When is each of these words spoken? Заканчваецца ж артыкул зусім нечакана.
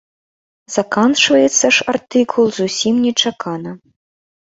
Заканчваецца 0.75 1.65
ж 1.79 1.89
артыкул 1.95 2.45
зусім 2.59 2.95
нечакана. 3.07 3.71